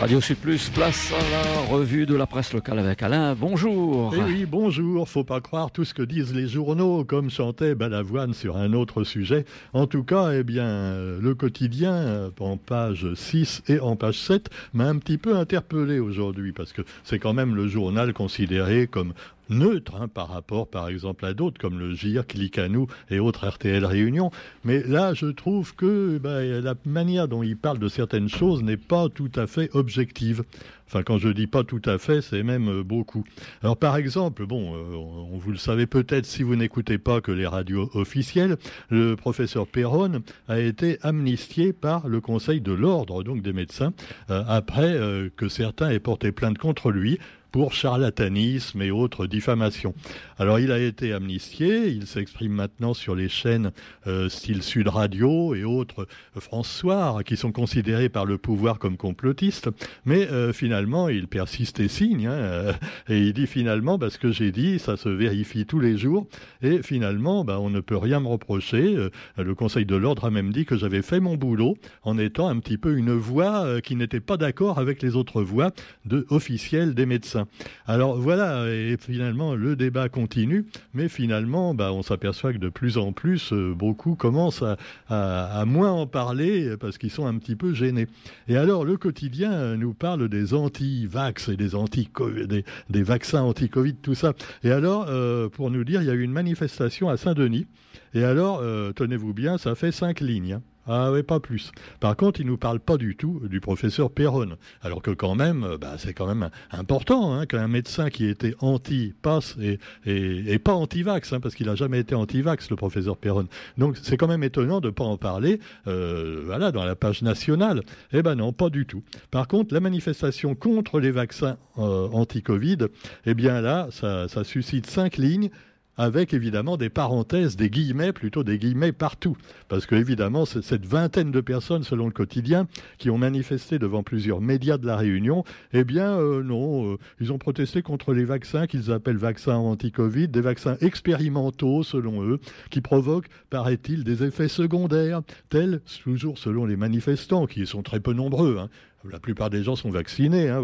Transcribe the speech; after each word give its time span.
Radio 0.00 0.20
Sud 0.20 0.36
Plus, 0.36 0.68
place 0.70 1.12
à 1.12 1.30
la 1.30 1.60
revue 1.72 2.06
de 2.06 2.14
la 2.14 2.26
presse 2.26 2.52
locale 2.52 2.78
avec 2.78 3.02
Alain. 3.02 3.34
Bonjour. 3.34 4.14
Eh 4.16 4.22
oui, 4.22 4.46
bonjour. 4.46 5.08
Faut 5.08 5.24
pas 5.24 5.40
croire 5.40 5.72
tout 5.72 5.84
ce 5.84 5.92
que 5.92 6.02
disent 6.02 6.32
les 6.32 6.46
journaux, 6.46 7.04
comme 7.04 7.30
chantait 7.30 7.74
Balavoine 7.74 8.32
sur 8.32 8.56
un 8.56 8.74
autre 8.74 9.02
sujet. 9.02 9.44
En 9.72 9.88
tout 9.88 10.04
cas, 10.04 10.30
eh 10.34 10.44
bien, 10.44 11.18
le 11.20 11.34
quotidien, 11.34 12.30
en 12.38 12.56
page 12.56 13.12
6 13.12 13.62
et 13.66 13.80
en 13.80 13.96
page 13.96 14.20
7, 14.20 14.50
m'a 14.72 14.86
un 14.86 14.98
petit 14.98 15.18
peu 15.18 15.36
interpellé 15.36 15.98
aujourd'hui, 15.98 16.52
parce 16.52 16.72
que 16.72 16.82
c'est 17.02 17.18
quand 17.18 17.34
même 17.34 17.56
le 17.56 17.66
journal 17.66 18.12
considéré 18.12 18.86
comme 18.86 19.14
neutre 19.48 19.96
hein, 19.96 20.08
par 20.08 20.28
rapport, 20.28 20.68
par 20.68 20.88
exemple, 20.88 21.24
à 21.24 21.34
d'autres 21.34 21.60
comme 21.60 21.78
le 21.78 21.94
GIR, 21.94 22.26
Clicano 22.26 22.86
et 23.10 23.18
autres 23.18 23.46
RTL 23.48 23.84
Réunion. 23.84 24.30
Mais 24.64 24.82
là, 24.82 25.14
je 25.14 25.26
trouve 25.26 25.74
que 25.74 26.18
ben, 26.18 26.60
la 26.62 26.74
manière 26.84 27.28
dont 27.28 27.42
il 27.42 27.56
parle 27.56 27.78
de 27.78 27.88
certaines 27.88 28.28
choses 28.28 28.62
n'est 28.62 28.76
pas 28.76 29.08
tout 29.08 29.30
à 29.36 29.46
fait 29.46 29.70
objective. 29.74 30.44
Enfin, 30.88 31.02
quand 31.02 31.18
je 31.18 31.28
dis 31.28 31.46
pas 31.46 31.64
tout 31.64 31.82
à 31.84 31.98
fait, 31.98 32.22
c'est 32.22 32.42
même 32.42 32.68
euh, 32.68 32.82
beaucoup. 32.82 33.22
Alors, 33.62 33.76
par 33.76 33.96
exemple, 33.98 34.46
bon, 34.46 34.74
euh, 34.74 35.38
vous 35.38 35.50
le 35.50 35.58
savez 35.58 35.86
peut-être 35.86 36.24
si 36.24 36.42
vous 36.42 36.56
n'écoutez 36.56 36.96
pas 36.96 37.20
que 37.20 37.30
les 37.30 37.46
radios 37.46 37.90
officielles, 37.92 38.56
le 38.88 39.14
professeur 39.14 39.66
Perron 39.66 40.22
a 40.48 40.58
été 40.58 40.98
amnistié 41.02 41.74
par 41.74 42.08
le 42.08 42.22
Conseil 42.22 42.62
de 42.62 42.72
l'ordre, 42.72 43.22
donc 43.22 43.42
des 43.42 43.52
médecins, 43.52 43.92
euh, 44.30 44.42
après 44.48 44.98
que 45.36 45.48
certains 45.48 45.90
aient 45.90 45.98
porté 45.98 46.32
plainte 46.32 46.58
contre 46.58 46.90
lui 46.90 47.18
pour 47.50 47.72
charlatanisme 47.72 48.82
et 48.82 48.90
autres 48.90 49.26
diffamations. 49.26 49.94
Alors 50.38 50.58
il 50.58 50.70
a 50.70 50.78
été 50.78 51.12
amnistié, 51.12 51.88
il 51.88 52.06
s'exprime 52.06 52.52
maintenant 52.52 52.94
sur 52.94 53.14
les 53.14 53.28
chaînes 53.28 53.72
euh, 54.06 54.28
style 54.28 54.62
Sud 54.62 54.88
Radio 54.88 55.54
et 55.54 55.64
autres 55.64 56.06
euh, 56.36 56.40
François 56.40 57.22
qui 57.24 57.36
sont 57.36 57.52
considérés 57.52 58.08
par 58.08 58.24
le 58.24 58.38
pouvoir 58.38 58.78
comme 58.78 58.96
complotistes, 58.96 59.68
mais 60.04 60.28
euh, 60.30 60.52
finalement 60.52 61.08
il 61.08 61.26
persiste 61.28 61.80
et 61.80 61.88
signe, 61.88 62.26
hein, 62.26 62.74
et 63.08 63.18
il 63.18 63.32
dit 63.32 63.46
finalement, 63.46 63.98
parce 63.98 64.18
que 64.18 64.30
j'ai 64.30 64.52
dit, 64.52 64.78
ça 64.78 64.96
se 64.96 65.08
vérifie 65.08 65.66
tous 65.66 65.80
les 65.80 65.96
jours, 65.96 66.26
et 66.62 66.82
finalement 66.82 67.44
bah, 67.44 67.58
on 67.60 67.70
ne 67.70 67.80
peut 67.80 67.96
rien 67.96 68.20
me 68.20 68.28
reprocher. 68.28 68.96
le 69.36 69.54
Conseil 69.54 69.86
de 69.86 69.96
l'ordre 69.96 70.24
a 70.24 70.30
même 70.30 70.52
dit 70.52 70.64
que 70.64 70.76
j'avais 70.76 71.02
fait 71.02 71.20
mon 71.20 71.36
boulot 71.36 71.76
en 72.02 72.18
étant 72.18 72.48
un 72.48 72.58
petit 72.58 72.78
peu 72.78 72.96
une 72.96 73.12
voix 73.12 73.80
qui 73.80 73.96
n'était 73.96 74.20
pas 74.20 74.36
d'accord 74.36 74.78
avec 74.78 75.02
les 75.02 75.16
autres 75.16 75.42
voix 75.42 75.72
de, 76.04 76.26
officielles 76.30 76.94
des 76.94 77.06
médecins. 77.06 77.37
Alors 77.86 78.16
voilà, 78.16 78.66
et 78.68 78.96
finalement 78.98 79.54
le 79.54 79.76
débat 79.76 80.08
continue, 80.08 80.66
mais 80.94 81.08
finalement 81.08 81.74
bah, 81.74 81.92
on 81.92 82.02
s'aperçoit 82.02 82.52
que 82.52 82.58
de 82.58 82.68
plus 82.68 82.98
en 82.98 83.12
plus 83.12 83.52
euh, 83.52 83.74
beaucoup 83.74 84.14
commencent 84.14 84.64
à, 85.08 85.64
moins 85.66 85.92
en 85.92 86.06
parler 86.06 86.76
parce 86.78 86.98
qu'ils 86.98 87.10
sont 87.10 87.26
un 87.26 87.36
petit 87.38 87.56
peu 87.56 87.74
gênés. 87.74 88.06
Et 88.48 88.56
alors 88.56 88.84
le 88.84 88.96
quotidien 88.96 89.76
nous 89.76 89.94
parle 89.94 90.28
des 90.28 90.54
anti-vax 90.54 91.48
et 91.48 91.56
des 91.56 91.74
anti 91.74 92.08
des, 92.46 92.64
des 92.90 93.02
vaccins 93.02 93.42
anti-Covid, 93.42 93.94
tout 93.96 94.14
ça. 94.14 94.34
Et 94.62 94.70
alors 94.70 95.06
euh, 95.08 95.48
pour 95.48 95.70
nous 95.70 95.84
dire, 95.84 96.02
il 96.02 96.06
y 96.06 96.10
a 96.10 96.14
eu 96.14 96.22
une 96.22 96.32
manifestation 96.32 97.08
à 97.08 97.16
Saint-Denis. 97.16 97.66
Et 98.14 98.24
alors, 98.24 98.60
euh, 98.62 98.92
tenez-vous 98.92 99.34
bien, 99.34 99.58
ça 99.58 99.74
fait 99.74 99.92
cinq 99.92 100.20
lignes. 100.20 100.54
Hein. 100.54 100.62
Ah 100.90 101.12
oui, 101.12 101.22
pas 101.22 101.38
plus. 101.38 101.70
Par 102.00 102.16
contre, 102.16 102.40
il 102.40 102.46
nous 102.46 102.56
parle 102.56 102.80
pas 102.80 102.96
du 102.96 103.14
tout 103.14 103.42
du 103.46 103.60
professeur 103.60 104.10
Perron. 104.10 104.56
Alors 104.80 105.02
que 105.02 105.10
quand 105.10 105.34
même, 105.34 105.62
euh, 105.62 105.76
bah, 105.76 105.96
c'est 105.98 106.14
quand 106.14 106.26
même 106.26 106.48
important 106.70 107.34
hein, 107.34 107.44
qu'un 107.44 107.68
médecin 107.68 108.08
qui 108.08 108.26
était 108.26 108.54
anti-pass 108.60 109.56
et, 109.60 109.78
et, 110.06 110.58
pas 110.58 110.72
anti-vax, 110.72 111.34
hein, 111.34 111.40
parce 111.40 111.54
qu'il 111.54 111.66
n'a 111.66 111.74
jamais 111.74 112.00
été 112.00 112.14
anti-vax, 112.14 112.70
le 112.70 112.76
professeur 112.76 113.18
Perron. 113.18 113.48
Donc 113.76 113.98
c'est 114.02 114.16
quand 114.16 114.28
même 114.28 114.42
étonnant 114.42 114.80
de 114.80 114.86
ne 114.86 114.92
pas 114.92 115.04
en 115.04 115.18
parler 115.18 115.60
euh, 115.86 116.42
voilà, 116.46 116.72
dans 116.72 116.84
la 116.84 116.96
page 116.96 117.20
nationale. 117.20 117.82
Eh 118.14 118.22
ben 118.22 118.36
non, 118.36 118.54
pas 118.54 118.70
du 118.70 118.86
tout. 118.86 119.02
Par 119.30 119.46
contre, 119.46 119.74
la 119.74 119.80
manifestation 119.80 120.54
contre 120.54 121.00
les 121.00 121.10
vaccins 121.10 121.58
anti-Covid, 121.76 122.78
eh 123.26 123.34
bien 123.34 123.60
là, 123.60 123.88
ça 123.92 124.42
suscite 124.42 124.86
cinq 124.86 125.16
lignes 125.16 125.50
avec 125.98 126.32
évidemment 126.32 126.76
des 126.76 126.88
parenthèses, 126.88 127.56
des 127.56 127.68
guillemets, 127.68 128.12
plutôt 128.12 128.44
des 128.44 128.58
guillemets 128.58 128.92
partout. 128.92 129.36
Parce 129.68 129.84
que 129.84 129.96
évidemment, 129.96 130.46
cette 130.46 130.86
vingtaine 130.86 131.32
de 131.32 131.40
personnes, 131.40 131.82
selon 131.82 132.06
le 132.06 132.12
quotidien, 132.12 132.66
qui 132.96 133.10
ont 133.10 133.18
manifesté 133.18 133.78
devant 133.78 134.02
plusieurs 134.02 134.40
médias 134.40 134.78
de 134.78 134.86
la 134.86 134.96
Réunion, 134.96 135.44
eh 135.72 135.84
bien 135.84 136.12
euh, 136.18 136.42
non, 136.42 136.92
euh, 136.92 136.96
ils 137.20 137.32
ont 137.32 137.38
protesté 137.38 137.82
contre 137.82 138.14
les 138.14 138.24
vaccins 138.24 138.66
qu'ils 138.66 138.92
appellent 138.92 139.16
vaccins 139.16 139.56
anti-Covid, 139.56 140.28
des 140.28 140.40
vaccins 140.40 140.76
expérimentaux, 140.80 141.82
selon 141.82 142.22
eux, 142.22 142.40
qui 142.70 142.80
provoquent, 142.80 143.28
paraît-il, 143.50 144.04
des 144.04 144.22
effets 144.22 144.48
secondaires, 144.48 145.22
tels, 145.48 145.80
toujours 146.02 146.38
selon 146.38 146.64
les 146.64 146.76
manifestants, 146.76 147.46
qui 147.46 147.66
sont 147.66 147.82
très 147.82 148.00
peu 148.00 148.12
nombreux, 148.12 148.58
hein, 148.58 148.68
la 149.04 149.20
plupart 149.20 149.50
des 149.50 149.62
gens 149.62 149.76
sont 149.76 149.90
vaccinés. 149.90 150.48
Hein, 150.48 150.62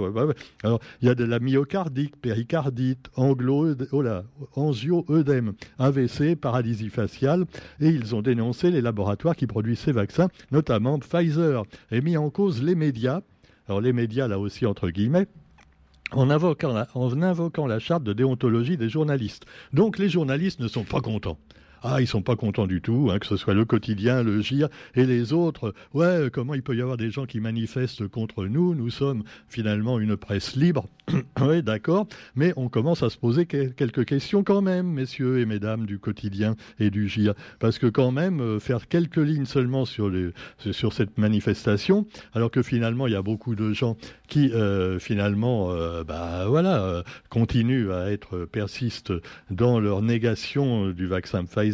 Alors, 0.62 0.80
il 1.00 1.06
y 1.06 1.10
a 1.10 1.14
de 1.14 1.24
la 1.24 1.38
myocardite, 1.38 2.16
péricardite, 2.16 3.08
anglo, 3.16 3.74
oh 3.92 4.04
angio-œdème, 4.56 5.52
AVC, 5.78 6.36
paralysie 6.36 6.90
faciale, 6.90 7.44
et 7.80 7.88
ils 7.88 8.14
ont 8.14 8.22
dénoncé 8.22 8.70
les 8.70 8.80
laboratoires 8.80 9.36
qui 9.36 9.46
produisent 9.46 9.80
ces 9.80 9.92
vaccins, 9.92 10.28
notamment 10.50 10.98
Pfizer, 10.98 11.62
et 11.90 12.00
mis 12.00 12.16
en 12.16 12.30
cause 12.30 12.62
les 12.62 12.74
médias. 12.74 13.20
Alors, 13.68 13.80
les 13.80 13.92
médias, 13.92 14.28
là 14.28 14.38
aussi, 14.38 14.66
entre 14.66 14.90
guillemets, 14.90 15.26
en 16.10 16.30
invoquant, 16.30 16.72
la, 16.72 16.88
en 16.94 17.22
invoquant 17.22 17.66
la 17.66 17.78
charte 17.78 18.04
de 18.04 18.12
déontologie 18.12 18.76
des 18.76 18.88
journalistes. 18.88 19.46
Donc, 19.72 19.98
les 19.98 20.08
journalistes 20.08 20.60
ne 20.60 20.68
sont 20.68 20.84
pas 20.84 21.00
contents. 21.00 21.38
Ah, 21.86 22.00
ils 22.00 22.06
sont 22.06 22.22
pas 22.22 22.34
contents 22.34 22.66
du 22.66 22.80
tout, 22.80 23.10
hein, 23.12 23.18
que 23.18 23.26
ce 23.26 23.36
soit 23.36 23.52
le 23.52 23.66
quotidien, 23.66 24.22
le 24.22 24.40
GIR 24.40 24.70
et 24.94 25.04
les 25.04 25.34
autres. 25.34 25.74
Ouais, 25.92 26.30
comment 26.32 26.54
il 26.54 26.62
peut 26.62 26.74
y 26.74 26.80
avoir 26.80 26.96
des 26.96 27.10
gens 27.10 27.26
qui 27.26 27.40
manifestent 27.40 28.08
contre 28.08 28.46
nous? 28.46 28.74
Nous 28.74 28.88
sommes 28.88 29.22
finalement 29.48 30.00
une 30.00 30.16
presse 30.16 30.56
libre. 30.56 30.88
oui, 31.42 31.62
d'accord. 31.62 32.06
Mais 32.36 32.54
on 32.56 32.70
commence 32.70 33.02
à 33.02 33.10
se 33.10 33.18
poser 33.18 33.44
quelques 33.44 34.06
questions 34.06 34.42
quand 34.42 34.62
même, 34.62 34.86
messieurs 34.86 35.40
et 35.40 35.44
mesdames 35.44 35.84
du 35.84 35.98
quotidien 35.98 36.56
et 36.80 36.88
du 36.88 37.06
GIR. 37.06 37.34
Parce 37.58 37.78
que 37.78 37.86
quand 37.88 38.12
même, 38.12 38.40
euh, 38.40 38.60
faire 38.60 38.88
quelques 38.88 39.18
lignes 39.18 39.44
seulement 39.44 39.84
sur, 39.84 40.10
sur 40.56 40.94
cette 40.94 41.18
manifestation, 41.18 42.06
alors 42.32 42.50
que 42.50 42.62
finalement, 42.62 43.06
il 43.08 43.12
y 43.12 43.16
a 43.16 43.22
beaucoup 43.22 43.54
de 43.54 43.74
gens 43.74 43.98
qui, 44.26 44.50
euh, 44.54 44.98
finalement, 44.98 45.70
euh, 45.70 46.02
bah, 46.02 46.46
voilà, 46.48 47.04
continuent 47.28 47.90
à 47.90 48.10
être, 48.10 48.46
persistent 48.46 49.12
dans 49.50 49.80
leur 49.80 50.00
négation 50.00 50.88
du 50.88 51.06
vaccin 51.06 51.44
Pfizer 51.44 51.73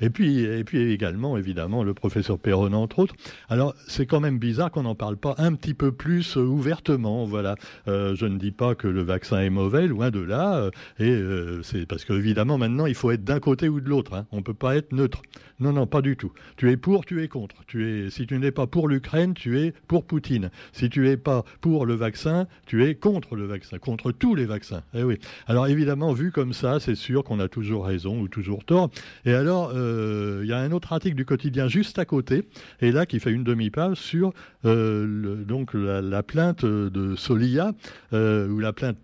et 0.00 0.10
puis, 0.10 0.40
et 0.40 0.64
puis 0.64 0.92
également, 0.92 1.36
évidemment, 1.36 1.82
le 1.82 1.94
professeur 1.94 2.38
Perron, 2.38 2.72
entre 2.72 3.00
autres. 3.00 3.14
Alors, 3.48 3.74
c'est 3.86 4.06
quand 4.06 4.20
même 4.20 4.38
bizarre 4.38 4.70
qu'on 4.70 4.82
n'en 4.82 4.94
parle 4.94 5.16
pas 5.16 5.34
un 5.38 5.54
petit 5.54 5.74
peu 5.74 5.92
plus 5.92 6.36
euh, 6.36 6.40
ouvertement. 6.40 7.24
Voilà. 7.24 7.56
Euh, 7.86 8.14
je 8.14 8.26
ne 8.26 8.38
dis 8.38 8.52
pas 8.52 8.74
que 8.74 8.88
le 8.88 9.02
vaccin 9.02 9.40
est 9.40 9.50
mauvais, 9.50 9.86
loin 9.86 10.10
de 10.10 10.20
là. 10.20 10.56
Euh, 10.56 10.70
et 10.98 11.62
c'est 11.62 11.86
parce 11.86 12.04
qu'évidemment, 12.04 12.58
maintenant, 12.58 12.86
il 12.86 12.94
faut 12.94 13.10
être 13.10 13.24
d'un 13.24 13.40
côté 13.40 13.68
ou 13.68 13.80
de 13.80 13.88
l'autre. 13.88 14.14
Hein. 14.14 14.26
On 14.32 14.38
ne 14.38 14.42
peut 14.42 14.54
pas 14.54 14.76
être 14.76 14.92
neutre. 14.92 15.22
Non, 15.60 15.72
non, 15.72 15.86
pas 15.86 16.02
du 16.02 16.16
tout. 16.16 16.32
Tu 16.56 16.70
es 16.70 16.76
pour, 16.76 17.04
tu 17.04 17.22
es 17.22 17.28
contre. 17.28 17.56
Tu 17.66 17.88
es, 17.88 18.10
si 18.10 18.26
tu 18.26 18.38
n'es 18.38 18.52
pas 18.52 18.66
pour 18.66 18.88
l'Ukraine, 18.88 19.34
tu 19.34 19.58
es 19.58 19.72
pour 19.88 20.04
Poutine. 20.04 20.50
Si 20.72 20.88
tu 20.88 21.00
n'es 21.00 21.16
pas 21.16 21.44
pour 21.60 21.84
le 21.84 21.94
vaccin, 21.94 22.46
tu 22.66 22.84
es 22.84 22.94
contre 22.94 23.34
le 23.34 23.46
vaccin, 23.46 23.78
contre 23.78 24.12
tous 24.12 24.34
les 24.34 24.44
vaccins. 24.44 24.82
Eh 24.94 25.02
oui. 25.02 25.18
Alors 25.46 25.66
évidemment, 25.66 26.12
vu 26.12 26.30
comme 26.30 26.52
ça, 26.52 26.78
c'est 26.78 26.94
sûr 26.94 27.24
qu'on 27.24 27.40
a 27.40 27.48
toujours 27.48 27.86
raison 27.86 28.20
ou 28.20 28.28
toujours 28.28 28.64
tort. 28.64 28.90
Et 29.24 29.34
alors, 29.34 29.72
euh, 29.74 30.40
il 30.42 30.48
y 30.48 30.52
a 30.52 30.58
un 30.58 30.72
autre 30.72 30.92
article 30.92 31.16
du 31.16 31.24
quotidien 31.24 31.68
juste 31.68 31.98
à 31.98 32.04
côté, 32.04 32.44
et 32.80 32.92
là 32.92 33.06
qui 33.06 33.20
fait 33.20 33.30
une 33.30 33.44
demi-page 33.44 33.96
sur 33.96 34.32
euh, 34.64 35.36
donc 35.44 35.74
la, 35.74 36.22
plainte 36.22 36.64
de 36.64 37.16
Solia, 37.16 37.72
euh, 38.12 38.48
ou 38.48 38.60
la 38.60 38.72
plainte 38.72 38.98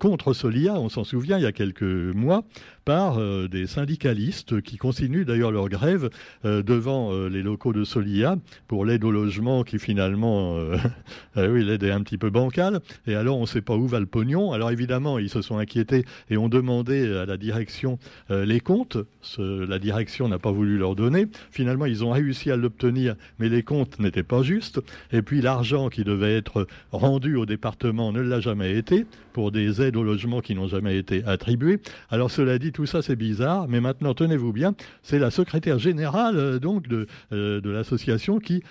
contre 0.00 0.32
Solia, 0.32 0.74
on 0.74 0.88
s'en 0.88 1.04
souvient 1.04 1.38
il 1.38 1.42
y 1.42 1.46
a 1.46 1.52
quelques 1.52 1.82
mois, 1.82 2.44
par 2.86 3.18
euh, 3.18 3.48
des 3.48 3.66
syndicalistes 3.66 4.62
qui 4.62 4.76
continuent 4.76 5.24
d'ailleurs 5.24 5.50
leur 5.50 5.68
grève 5.68 6.08
euh, 6.44 6.62
devant 6.62 7.12
euh, 7.12 7.28
les 7.28 7.42
locaux 7.42 7.72
de 7.72 7.82
Solia 7.82 8.36
pour 8.68 8.84
l'aide 8.84 9.02
au 9.02 9.10
logement 9.10 9.64
qui 9.64 9.80
finalement, 9.80 10.56
oui, 11.36 11.64
l'aide 11.64 11.82
est 11.82 11.90
un 11.90 12.00
petit 12.02 12.16
peu 12.16 12.30
bancale. 12.30 12.78
Et 13.08 13.16
alors 13.16 13.38
on 13.38 13.42
ne 13.42 13.46
sait 13.46 13.60
pas 13.60 13.74
où 13.74 13.88
va 13.88 13.98
le 13.98 14.06
pognon. 14.06 14.52
Alors 14.52 14.70
évidemment, 14.70 15.18
ils 15.18 15.28
se 15.28 15.42
sont 15.42 15.58
inquiétés 15.58 16.04
et 16.30 16.36
ont 16.36 16.48
demandé 16.48 17.12
à 17.12 17.26
la 17.26 17.36
direction 17.36 17.98
les 18.30 18.60
comptes. 18.60 18.98
la 19.38 19.78
direction 19.80 20.28
n'a 20.28 20.38
pas 20.38 20.52
voulu 20.52 20.78
leur 20.78 20.94
donner. 20.94 21.26
Finalement, 21.50 21.86
ils 21.86 22.04
ont 22.04 22.12
réussi 22.12 22.52
à 22.52 22.56
l'obtenir, 22.56 23.16
mais 23.40 23.48
les 23.48 23.64
comptes 23.64 23.98
n'étaient 23.98 24.22
pas 24.22 24.42
justes. 24.42 24.80
Et 25.12 25.22
puis 25.22 25.40
l'argent 25.40 25.88
qui 25.88 26.04
devait 26.04 26.36
être 26.36 26.68
rendu 26.92 27.34
au 27.34 27.46
département 27.46 28.12
ne 28.12 28.20
l'a 28.20 28.38
jamais 28.38 28.76
été 28.76 29.06
pour 29.32 29.52
des 29.52 29.82
aides 29.82 29.96
au 29.96 30.02
logement 30.02 30.40
qui 30.40 30.54
n'ont 30.54 30.68
jamais 30.68 30.96
été 30.96 31.24
attribuées. 31.24 31.80
Alors 32.10 32.30
cela 32.30 32.58
dit, 32.58 32.72
tout 32.76 32.86
ça 32.86 33.00
c'est 33.00 33.16
bizarre, 33.16 33.68
mais 33.68 33.80
maintenant 33.80 34.12
tenez-vous 34.12 34.52
bien, 34.52 34.74
c'est 35.02 35.18
la 35.18 35.30
secrétaire 35.30 35.78
générale 35.78 36.60
donc 36.60 36.86
de, 36.88 37.06
de 37.30 37.70
l'association 37.70 38.38
qui, 38.38 38.62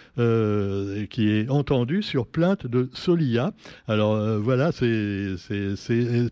qui 1.10 1.30
est 1.30 1.50
entendue 1.50 2.04
sur 2.04 2.28
plainte 2.28 2.68
de 2.68 2.88
Solia. 2.94 3.52
Alors 3.88 4.40
voilà, 4.40 4.72
c'est 4.72 5.36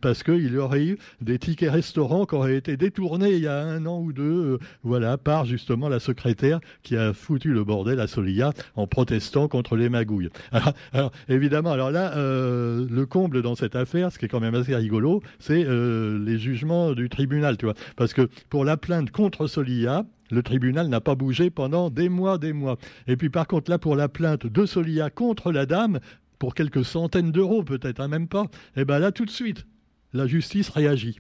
parce 0.02 0.22
qu'il 0.22 0.54
y 0.54 0.58
aurait 0.58 0.86
eu 0.86 0.98
des 1.22 1.40
tickets 1.40 1.72
restaurants 1.72 2.25
qui 2.25 2.36
auraient 2.36 2.58
été 2.58 2.78
détournés 2.78 3.34
il 3.34 3.42
y 3.42 3.48
a 3.48 3.60
un 3.60 3.86
an 3.88 4.00
ou 4.00 4.14
deux, 4.14 4.60
voilà, 4.84 5.18
par 5.18 5.46
justement 5.46 5.90
la 5.90 6.00
secrétaire 6.00 6.60
qui 6.84 6.96
a 6.96 7.14
foutu 7.14 7.54
le 7.54 7.64
bordel 7.64 8.00
à 8.00 8.08
Solia 8.08 8.54
en 8.75 8.86
protestant 8.86 9.48
contre 9.48 9.75
les 9.75 9.90
magouilles. 9.90 10.30
Alors, 10.94 11.12
évidemment, 11.28 11.72
alors 11.72 11.92
là, 11.92 12.16
euh, 12.16 12.86
le 12.90 13.06
comble 13.06 13.42
dans 13.42 13.56
cette 13.56 13.75
affaire, 13.75 14.12
ce 14.12 14.20
qui 14.20 14.25
est 14.25 14.28
quand 14.28 14.40
même 14.40 14.56
assez 14.56 14.75
rigolo, 14.75 15.22
c'est 15.40 15.66
euh, 15.66 16.24
les 16.24 16.38
jugements 16.38 16.94
du 16.94 17.10
tribunal, 17.10 17.58
Parce 17.95 18.13
que 18.13 18.30
pour 18.50 18.65
la 18.65 18.77
plainte 18.77 19.12
contre 19.12 19.48
Solia, 19.48 20.06
le 20.31 20.44
tribunal 20.44 20.88
n'a 20.88 21.01
pas 21.01 21.15
bougé 21.15 21.50
pendant 21.50 21.89
des 21.89 22.10
mois, 22.10 22.38
des 22.38 22.54
mois. 22.54 22.77
Et 23.07 23.18
puis 23.18 23.30
par 23.30 23.48
contre, 23.48 23.69
là, 23.69 23.77
pour 23.77 23.95
la 23.95 24.10
plainte 24.10 24.48
de 24.48 24.65
Solia 24.65 25.10
contre 25.10 25.51
la 25.51 25.65
dame, 25.65 26.00
pour 26.39 26.56
quelques 26.56 26.83
centaines 26.83 27.31
d'euros 27.31 27.63
peut-être, 27.63 28.00
hein, 28.00 28.07
même 28.07 28.27
pas, 28.27 28.44
et 28.75 28.81
eh 28.81 28.86
bien 28.86 29.00
là, 29.00 29.12
tout 29.12 29.25
de 29.25 29.31
suite, 29.31 29.65
la 30.13 30.27
justice 30.27 30.69
réagit. 30.69 31.19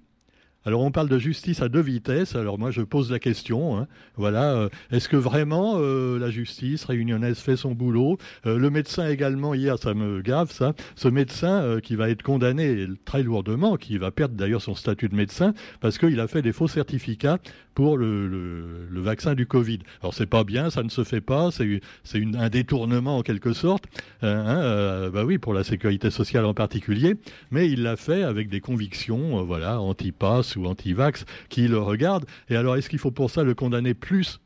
Alors 0.65 0.81
on 0.81 0.91
parle 0.91 1.09
de 1.09 1.19
justice 1.19 1.61
à 1.61 1.67
deux 1.67 1.81
vitesses. 1.81 2.35
Alors 2.35 2.57
moi 2.57 2.71
je 2.71 2.81
pose 2.81 3.11
la 3.11 3.19
question. 3.19 3.77
Hein. 3.77 3.87
Voilà, 4.15 4.53
euh, 4.53 4.69
est-ce 4.91 5.09
que 5.09 5.17
vraiment 5.17 5.73
euh, 5.77 6.17
la 6.17 6.29
justice 6.29 6.85
réunionnaise 6.85 7.39
fait 7.39 7.57
son 7.57 7.73
boulot? 7.73 8.17
Euh, 8.45 8.57
Le 8.57 8.69
médecin 8.69 9.09
également 9.09 9.53
hier, 9.53 9.77
ça 9.77 9.93
me 9.93 10.21
gave 10.21 10.51
ça. 10.51 10.73
Ce 10.95 11.09
médecin 11.09 11.79
qui 11.83 11.95
va 11.95 12.09
être 12.09 12.23
condamné 12.23 12.87
très 13.03 13.23
lourdement, 13.23 13.75
qui 13.75 13.97
va 13.97 14.11
perdre 14.11 14.35
d'ailleurs 14.35 14.61
son 14.61 14.75
statut 14.75 15.09
de 15.09 15.15
médecin 15.15 15.53
parce 15.81 15.97
qu'il 15.97 16.19
a 16.21 16.27
fait 16.27 16.41
des 16.41 16.53
faux 16.53 16.69
certificats 16.69 17.39
pour 17.73 17.97
le, 17.97 18.87
vaccin 18.91 19.35
du 19.35 19.45
Covid. 19.45 19.79
Alors 20.01 20.13
c'est 20.13 20.27
pas 20.27 20.43
bien, 20.45 20.69
ça 20.69 20.81
ne 20.81 20.89
se 20.89 21.03
fait 21.03 21.19
pas, 21.21 21.49
c'est 21.51 21.81
un 22.35 22.49
détournement 22.49 23.17
en 23.17 23.21
quelque 23.21 23.51
sorte, 23.51 23.85
hein, 24.21 25.09
bah 25.13 25.25
oui 25.25 25.37
pour 25.37 25.53
la 25.53 25.65
sécurité 25.65 26.09
sociale 26.09 26.45
en 26.45 26.53
particulier, 26.53 27.15
mais 27.51 27.69
il 27.69 27.83
l'a 27.83 27.97
fait 27.97 28.23
avec 28.23 28.49
des 28.49 28.61
convictions, 28.61 29.43
voilà, 29.43 29.81
anti-pass 29.81 30.55
ou 30.55 30.65
anti-vax 30.65 31.25
qui 31.49 31.67
le 31.67 31.79
regardent. 31.79 32.25
Et 32.49 32.55
alors, 32.55 32.75
est-ce 32.75 32.89
qu'il 32.89 32.99
faut 32.99 33.11
pour 33.11 33.29
ça 33.29 33.43
le 33.43 33.53
condamner 33.53 33.93
plus, 33.93 34.39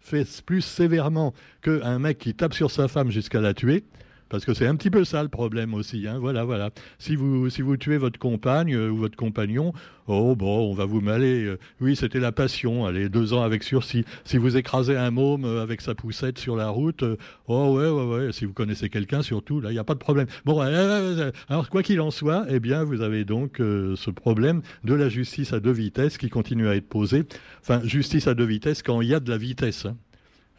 plus 0.46 0.62
sévèrement 0.62 1.34
qu'un 1.62 2.00
mec 2.00 2.18
qui 2.18 2.34
tape 2.34 2.54
sur 2.54 2.72
sa 2.72 2.88
femme 2.88 3.12
jusqu'à 3.12 3.42
la 3.42 3.54
tuer? 3.54 3.84
Parce 4.30 4.46
que 4.46 4.54
c'est 4.54 4.68
un 4.68 4.76
petit 4.76 4.90
peu 4.90 5.04
ça 5.04 5.24
le 5.24 5.30
problème 5.30 5.74
aussi. 5.74 6.08
Hein. 6.08 6.18
Voilà, 6.20 6.44
voilà. 6.44 6.72
Si 7.00 7.16
vous, 7.16 7.50
si 7.50 7.62
vous 7.62 7.78
tuez 7.78 7.98
votre 7.98 8.20
compagne 8.20 8.74
euh, 8.74 8.90
ou 8.90 8.98
votre 8.98 9.16
compagnon, 9.16 9.74
oh 10.08 10.36
bon, 10.36 10.70
on 10.70 10.74
va 10.74 10.86
vous 10.86 11.02
mêler. 11.02 11.46
Euh, 11.46 11.60
oui, 11.82 11.96
c'était 11.96 12.20
la 12.20 12.32
passion. 12.32 12.86
Allez, 12.86 13.10
deux 13.10 13.34
ans 13.34 13.44
avec 13.44 13.64
sursis. 13.64 14.06
Si 14.26 14.38
vous 14.38 14.58
écrasez 14.58 14.98
un 14.98 15.12
môme 15.12 15.46
euh, 15.46 15.62
avec 15.62 15.82
sa 15.82 15.96
poussette 15.96 16.38
sur 16.38 16.56
la 16.56 16.70
route, 16.70 17.04
oh 17.48 17.78
ouais, 17.78 17.90
ouais, 17.90 18.26
ouais. 18.26 18.32
Si 18.32 18.46
vous 18.46 18.54
connaissez 18.54 18.90
quelqu'un, 18.90 19.22
surtout, 19.22 19.62
là, 19.62 19.70
il 19.72 19.74
n'y 19.74 19.80
a 19.80 19.84
pas 19.84 19.96
de 19.96 20.00
problème. 20.00 20.28
Bon, 20.46 20.60
alors 20.60 21.70
quoi 21.70 21.84
qu'il 21.84 22.02
en 22.02 22.12
soit, 22.12 22.46
eh 22.50 22.60
bien, 22.60 22.84
vous 22.84 23.02
avez 23.02 23.26
donc 23.26 23.58
ce 23.58 24.10
problème 24.10 24.62
de 24.84 24.94
la 24.94 25.10
justice 25.10 25.54
à 25.54 25.60
deux 25.60 25.72
vitesses 25.72 26.18
qui 26.18 26.30
continue 26.30 26.68
à 26.68 26.76
être 26.76 26.88
posé. 26.88 27.24
Enfin, 27.62 27.82
justice 27.84 28.28
à 28.28 28.34
deux 28.34 28.46
vitesses 28.46 28.84
quand 28.84 29.02
il 29.02 29.10
y 29.10 29.14
a 29.14 29.20
de 29.20 29.30
la 29.30 29.38
vitesse. 29.38 29.86
Hein. 29.86 29.98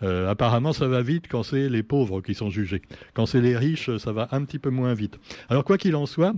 Euh, 0.03 0.29
apparemment, 0.31 0.73
ça 0.73 0.87
va 0.87 1.03
vite 1.03 1.27
quand 1.29 1.43
c'est 1.43 1.69
les 1.69 1.83
pauvres 1.83 2.21
qui 2.21 2.35
sont 2.35 2.50
jugés. 2.50 2.83
Quand 3.15 3.27
c'est 3.27 3.41
les 3.41 3.56
riches, 3.56 3.97
ça 3.99 4.12
va 4.12 4.29
un 4.33 4.45
petit 4.45 4.59
peu 4.59 4.71
moins 4.71 4.95
vite. 4.95 5.19
Alors, 5.49 5.65
quoi 5.65 5.79
qu'il 5.79 5.97
en 5.97 6.06
soit, 6.06 6.35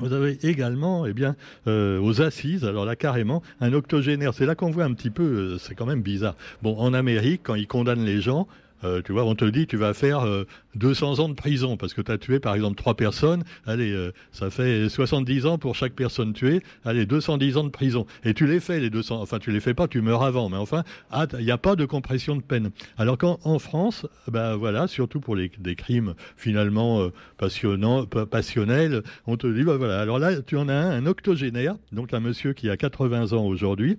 vous 0.00 0.12
avez 0.12 0.38
également, 0.42 1.06
eh 1.06 1.12
bien, 1.12 1.36
euh, 1.68 2.00
aux 2.00 2.20
assises, 2.20 2.64
alors 2.64 2.84
là 2.84 2.96
carrément, 2.96 3.42
un 3.60 3.72
octogénaire. 3.72 4.34
C'est 4.34 4.46
là 4.46 4.56
qu'on 4.56 4.70
voit 4.70 4.84
un 4.84 4.92
petit 4.92 5.10
peu, 5.10 5.22
euh, 5.22 5.58
c'est 5.58 5.76
quand 5.76 5.86
même 5.86 6.02
bizarre. 6.02 6.34
Bon, 6.62 6.76
en 6.78 6.94
Amérique, 6.94 7.42
quand 7.44 7.54
ils 7.54 7.68
condamnent 7.68 8.04
les 8.04 8.20
gens, 8.20 8.48
euh, 8.84 9.02
tu 9.02 9.12
vois, 9.12 9.24
on 9.24 9.34
te 9.34 9.44
dit, 9.44 9.66
tu 9.66 9.76
vas 9.76 9.94
faire 9.94 10.26
200 10.74 11.18
euh, 11.18 11.22
ans 11.22 11.28
de 11.28 11.34
prison 11.34 11.76
parce 11.76 11.94
que 11.94 12.00
tu 12.00 12.12
as 12.12 12.18
tué, 12.18 12.38
par 12.38 12.54
exemple, 12.54 12.76
trois 12.76 12.94
personnes. 12.94 13.44
Allez, 13.66 13.92
euh, 13.92 14.12
ça 14.32 14.50
fait 14.50 14.88
70 14.88 15.46
ans 15.46 15.58
pour 15.58 15.74
chaque 15.74 15.94
personne 15.94 16.32
tuée. 16.32 16.62
Allez, 16.84 17.06
210 17.06 17.56
ans 17.56 17.64
de 17.64 17.70
prison. 17.70 18.06
Et 18.24 18.34
tu 18.34 18.46
les 18.46 18.60
fais, 18.60 18.80
les 18.80 18.90
200. 18.90 19.20
Enfin, 19.20 19.38
tu 19.38 19.50
les 19.50 19.60
fais 19.60 19.74
pas, 19.74 19.88
tu 19.88 20.00
meurs 20.00 20.22
avant. 20.22 20.48
Mais 20.48 20.56
enfin, 20.56 20.84
ah, 21.10 21.26
il 21.38 21.44
n'y 21.44 21.50
a 21.50 21.58
pas 21.58 21.76
de 21.76 21.84
compression 21.84 22.36
de 22.36 22.42
peine. 22.42 22.70
Alors 22.98 23.18
qu'en 23.18 23.58
France, 23.58 24.06
ben 24.28 24.56
voilà, 24.56 24.86
surtout 24.86 25.20
pour 25.20 25.36
des 25.36 25.74
crimes 25.76 26.14
finalement 26.36 27.08
passionnants, 27.38 28.06
passionnels, 28.06 29.02
on 29.26 29.36
te 29.36 29.46
dit, 29.46 29.62
bah 29.62 29.76
voilà. 29.76 30.00
Alors 30.00 30.18
là, 30.18 30.40
tu 30.42 30.56
en 30.56 30.68
as 30.68 30.74
un, 30.74 30.90
un 30.90 31.06
octogénaire, 31.06 31.76
donc 31.92 32.12
un 32.12 32.20
monsieur 32.20 32.52
qui 32.52 32.68
a 32.68 32.76
80 32.76 33.32
ans 33.32 33.44
aujourd'hui. 33.44 33.98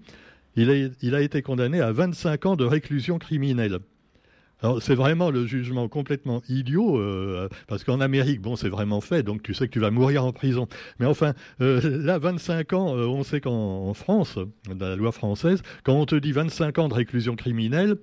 Il 0.57 1.15
a 1.15 1.21
été 1.21 1.41
condamné 1.41 1.81
à 1.81 1.91
25 1.91 2.45
ans 2.45 2.55
de 2.55 2.63
réclusion 2.63 3.19
criminelle. 3.19 3.79
C'est 4.81 4.95
vraiment 4.95 5.29
le 5.29 5.45
jugement 5.45 5.87
complètement 5.87 6.41
idiot, 6.49 6.97
euh, 6.97 7.49
parce 7.67 7.83
qu'en 7.83 7.99
Amérique, 7.99 8.41
bon, 8.41 8.55
c'est 8.55 8.69
vraiment 8.69 9.01
fait, 9.01 9.21
donc 9.21 9.43
tu 9.43 9.53
sais 9.53 9.67
que 9.67 9.73
tu 9.73 9.79
vas 9.79 9.91
mourir 9.91 10.25
en 10.25 10.31
prison. 10.31 10.67
Mais 10.99 11.05
enfin, 11.05 11.33
euh, 11.61 11.81
là, 12.03 12.17
25 12.17 12.73
ans, 12.73 12.95
euh, 12.95 13.05
on 13.05 13.23
sait 13.23 13.41
qu'en 13.41 13.93
France, 13.93 14.39
dans 14.73 14.87
la 14.87 14.95
loi 14.95 15.11
française, 15.11 15.61
quand 15.83 15.93
on 15.93 16.05
te 16.05 16.15
dit 16.15 16.31
25 16.31 16.79
ans 16.79 16.87
de 16.87 16.93
réclusion 16.93 17.35
criminelle, 17.35 17.97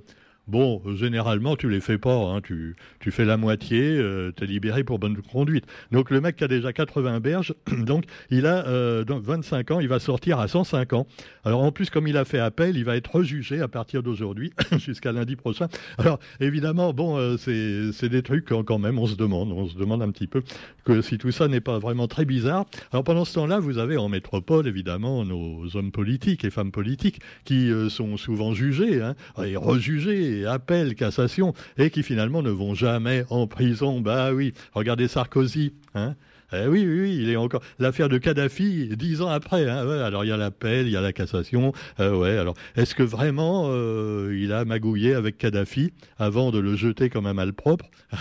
Bon, 0.49 0.83
généralement, 0.97 1.55
tu 1.55 1.69
les 1.69 1.81
fais 1.81 1.99
pas. 1.99 2.17
Hein. 2.17 2.41
Tu, 2.41 2.75
tu, 2.99 3.13
fais 3.13 3.25
la 3.25 3.37
moitié, 3.37 3.81
euh, 3.81 4.33
tu 4.37 4.43
es 4.43 4.47
libéré 4.49 4.83
pour 4.83 4.99
bonne 4.99 5.17
conduite. 5.23 5.67
Donc, 5.93 6.11
le 6.11 6.21
mec 6.21 6.35
qui 6.35 6.43
a 6.43 6.49
déjà 6.49 6.73
80 6.73 7.21
berges, 7.21 7.55
donc, 7.79 8.05
il 8.29 8.47
a 8.47 8.67
euh, 8.67 9.05
25 9.07 9.71
ans, 9.71 9.79
il 9.79 9.87
va 9.87 10.01
sortir 10.01 10.41
à 10.41 10.49
105 10.49 10.95
ans. 10.95 11.07
Alors, 11.45 11.63
en 11.63 11.71
plus, 11.71 11.91
comme 11.91 12.09
il 12.09 12.17
a 12.17 12.25
fait 12.25 12.41
appel, 12.41 12.77
il 12.77 12.85
va 12.85 12.97
être 12.97 13.15
rejugé 13.15 13.61
à 13.61 13.69
partir 13.69 14.03
d'aujourd'hui 14.03 14.53
jusqu'à 14.79 15.13
lundi 15.13 15.37
prochain. 15.37 15.69
Alors, 15.97 16.19
évidemment, 16.41 16.93
bon, 16.93 17.17
euh, 17.19 17.37
c'est 17.37 18.09
des 18.09 18.23
trucs 18.23 18.47
quand 18.47 18.79
même, 18.81 18.99
on 18.99 19.07
se 19.07 19.15
demande, 19.15 19.53
on 19.53 19.69
se 19.69 19.79
demande 19.79 20.03
un 20.03 20.11
petit 20.11 20.27
peu 20.27 20.43
que 20.85 21.03
si 21.03 21.19
tout 21.19 21.31
ça 21.31 21.47
n'est 21.47 21.61
pas 21.61 21.79
vraiment 21.79 22.09
très 22.09 22.25
bizarre. 22.25 22.67
Alors, 22.91 23.05
pendant 23.05 23.25
ce 23.25 23.35
temps-là, 23.35 23.61
vous 23.61 23.79
avez 23.79 23.97
en 23.97 24.09
métropole, 24.09 24.67
évidemment, 24.67 25.25
nos 25.25 25.77
hommes 25.77 25.93
politiques 25.93 26.45
et 26.45 26.51
femmes 26.51 26.73
politiques 26.73 27.21
qui 27.45 27.71
euh, 27.71 27.89
sont 27.89 28.17
souvent 28.17 28.55
jugés 28.55 29.01
hein, 29.01 29.15
et 29.45 29.55
rejugés 29.55 30.32
appels, 30.47 30.95
cassation, 30.95 31.55
et 31.79 31.91
qui 31.91 32.03
finalement 32.03 32.43
ne 32.43 32.51
vont 32.51 32.75
jamais 32.75 33.25
en 33.31 33.47
prison. 33.47 34.01
Bah 34.01 34.33
oui, 34.33 34.55
regardez 34.73 35.09
Sarkozy, 35.09 35.75
hein 35.95 36.15
eh 36.53 36.67
oui, 36.67 36.87
oui, 36.87 37.19
il 37.21 37.31
est 37.31 37.37
encore 37.37 37.63
l'affaire 37.79 38.09
de 38.09 38.19
Kadhafi 38.19 38.97
dix 38.97 39.23
ans 39.23 39.29
après. 39.29 39.69
Hein, 39.69 39.89
alors 39.89 40.25
il 40.25 40.29
y 40.29 40.33
a 40.33 40.37
l'appel, 40.37 40.87
il 40.87 40.93
y 40.93 40.97
a 40.97 41.01
la 41.01 41.13
cassation. 41.13 41.73
Euh, 42.01 42.15
ouais. 42.17 42.37
Alors 42.37 42.55
est-ce 42.77 42.95
que 42.95 43.03
vraiment 43.03 43.67
euh, 43.69 44.37
il 44.39 44.53
a 44.53 44.65
magouillé 44.65 45.15
avec 45.15 45.39
Kadhafi 45.39 45.93
avant 46.19 46.51
de 46.51 46.59
le 46.59 46.77
jeter 46.77 47.11
comme 47.11 47.27
un 47.27 47.35
malpropre? 47.35 47.87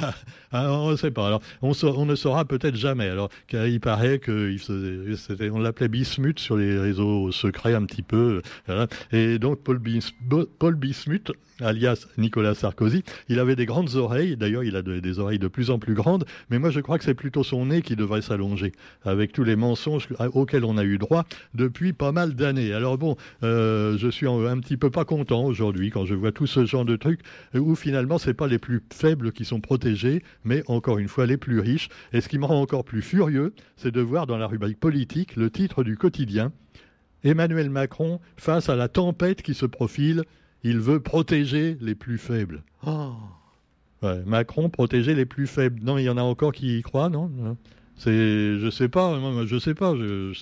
Ah, 0.54 0.70
On 0.74 0.92
ne 0.92 0.98
sait 0.98 1.12
pas. 1.12 1.28
Alors 1.28 1.42
on, 1.62 1.72
on 1.84 2.06
ne 2.06 2.16
saura 2.16 2.44
peut-être 2.44 2.76
jamais. 2.76 3.08
Alors 3.08 3.30
il 3.54 3.80
paraît 3.80 4.20
que 4.20 4.54
on 5.50 5.60
l'appelait 5.60 5.88
Bismuth 5.88 6.40
sur 6.40 6.58
les 6.58 6.78
réseaux 6.78 7.32
secrets 7.32 7.74
un 7.74 7.86
petit 7.86 8.02
peu. 8.02 8.42
Et 9.14 9.40
donc 9.40 9.64
Paul, 9.64 9.82
Paul 10.60 10.76
Bismuth 10.76 11.32
alias 11.62 12.08
Nicolas 12.18 12.56
Sarkozy. 12.56 13.04
Il 13.30 13.40
avait 13.40 13.56
des 13.56 13.66
grandes 13.66 13.96
oreilles, 13.96 14.36
d'ailleurs 14.36 14.64
il 14.64 14.76
a 14.76 14.82
des 14.82 15.20
oreilles 15.20 15.40
de 15.40 15.48
plus 15.48 15.70
en 15.70 15.80
plus 15.80 15.94
grandes, 15.94 16.26
mais 16.50 16.60
moi 16.60 16.70
je 16.70 16.80
crois 16.80 16.98
que 16.98 17.04
c'est 17.04 17.14
plutôt 17.14 17.44
son 17.44 17.68
nez 17.68 17.82
qui 17.82 17.96
devrait 17.96 18.21
s'allonger, 18.22 18.72
avec 19.04 19.32
tous 19.32 19.44
les 19.44 19.56
mensonges 19.56 20.08
auxquels 20.34 20.66
on 20.66 20.78
a 20.78 20.84
eu 20.84 20.98
droit 20.98 21.26
depuis 21.54 21.94
pas 21.94 22.12
mal 22.12 22.34
d'années. 22.34 22.74
Alors 22.74 22.98
bon, 22.98 23.16
euh, 23.44 23.98
je 23.98 24.08
suis 24.08 24.28
un 24.28 24.60
petit 24.60 24.78
peu 24.78 24.90
pas 24.90 25.06
content 25.06 25.44
aujourd'hui 25.44 25.90
quand 25.90 26.06
je 26.06 26.16
vois 26.16 26.32
tout 26.32 26.48
ce 26.48 26.66
genre 26.66 26.86
de 26.86 26.96
trucs 26.96 27.22
où 27.56 27.76
finalement 27.76 28.18
c'est 28.18 28.34
pas 28.34 28.48
les 28.48 28.60
plus 28.60 28.82
faibles 28.94 29.32
qui 29.32 29.46
sont 29.46 29.62
protégés, 29.62 30.24
mais 30.44 30.64
encore 30.68 30.98
une 30.98 31.08
fois 31.08 31.26
les 31.26 31.38
plus 31.38 31.60
riches. 31.60 31.90
Et 32.14 32.22
ce 32.22 32.30
qui 32.30 32.40
me 32.40 32.46
rend 32.46 32.62
encore 32.62 32.84
plus 32.84 33.02
furieux, 33.02 33.54
c'est 33.78 33.92
de 33.92 34.02
voir 34.02 34.28
dans 34.28 34.38
la 34.38 34.48
rubrique 34.48 34.80
politique 34.80 35.36
le 35.36 35.50
titre 35.50 35.84
du 35.84 35.98
quotidien. 35.98 36.52
Emmanuel 37.24 37.70
Macron 37.70 38.20
face 38.38 38.70
à 38.70 38.76
la 38.76 38.88
tempête 38.88 39.42
qui 39.42 39.54
se 39.54 39.66
profile 39.66 40.24
il 40.64 40.80
veut 40.80 41.00
protéger 41.00 41.78
les 41.82 41.96
plus 41.96 42.18
faibles. 42.18 42.64
Oh. 42.86 43.14
Macron 44.26 44.70
protéger 44.70 45.14
les 45.14 45.26
plus 45.26 45.48
faibles. 45.48 45.80
Non, 45.84 45.98
il 45.98 46.04
y 46.04 46.10
en 46.10 46.18
a 46.18 46.24
encore 46.24 46.52
qui 46.52 46.80
y 46.80 46.82
croient, 46.82 47.10
non? 47.10 47.30
C'est, 47.98 48.60
je 48.60 48.70
sais 48.70 48.90
pas, 48.90 49.20
je 49.46 49.60
sais 49.60 49.74
pas, 49.74 49.94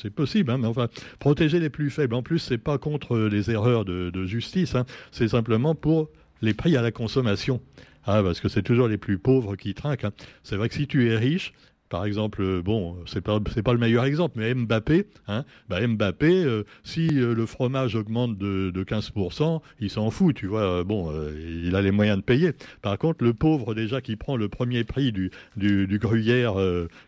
c'est 0.02 0.10
possible, 0.10 0.52
hein, 0.52 0.58
mais 0.58 0.68
enfin, 0.68 0.88
protéger 1.20 1.60
les 1.60 1.70
plus 1.70 1.90
faibles. 1.90 2.16
En 2.16 2.24
plus, 2.24 2.40
c'est 2.40 2.58
pas 2.58 2.78
contre 2.78 3.18
les 3.18 3.52
erreurs 3.52 3.86
de, 3.86 4.26
justice, 4.26 4.76
hein. 4.76 4.86
c'est 5.12 5.28
simplement 5.28 5.76
pour 5.76 6.10
les 6.42 6.54
prix 6.54 6.78
à 6.78 6.82
la 6.82 6.92
consommation. 6.92 7.62
Ah, 8.06 8.22
parce 8.24 8.40
que 8.40 8.48
c'est 8.48 8.64
toujours 8.64 8.88
les 8.88 8.98
plus 8.98 9.20
pauvres 9.20 9.56
qui 9.56 9.74
trinquent. 9.74 10.06
Hein. 10.06 10.14
C'est 10.44 10.56
vrai 10.56 10.70
que 10.70 10.76
si 10.76 10.88
tu 10.88 11.12
es 11.12 11.18
riche, 11.18 11.54
par 11.90 12.06
exemple, 12.06 12.62
bon, 12.62 12.96
c'est 13.06 13.22
pas 13.22 13.40
pas 13.40 13.74
le 13.74 13.80
meilleur 13.80 14.06
exemple, 14.06 14.40
mais 14.40 14.54
Mbappé, 14.54 15.06
hein, 15.28 15.44
bah 15.68 15.86
Mbappé, 15.86 16.64
si 16.84 17.08
le 17.08 17.46
fromage 17.46 17.96
augmente 17.96 18.38
de, 18.38 18.72
de 18.72 18.84
15%, 18.84 19.62
il 19.80 19.90
s'en 19.90 20.10
fout, 20.12 20.36
tu 20.36 20.48
vois. 20.48 20.84
Bon, 20.84 21.12
il 21.36 21.76
a 21.76 21.82
les 21.82 21.92
moyens 21.92 22.18
de 22.18 22.24
payer. 22.24 22.52
Par 22.82 22.98
contre, 22.98 23.24
le 23.24 23.34
pauvre 23.34 23.76
déjà 23.76 24.02
qui 24.02 24.16
prend 24.16 24.38
le 24.38 24.50
premier 24.50 24.84
prix 24.84 25.12
du 25.12 26.00
gruyère, 26.00 26.54